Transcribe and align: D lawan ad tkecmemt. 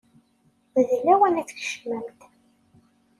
D 0.87 0.89
lawan 1.05 1.39
ad 1.41 1.47
tkecmemt. 1.49 2.19